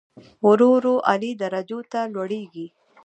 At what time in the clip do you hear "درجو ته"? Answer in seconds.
1.41-1.99